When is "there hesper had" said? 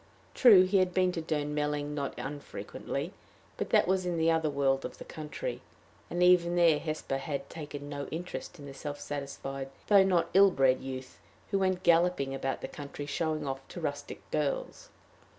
6.55-7.47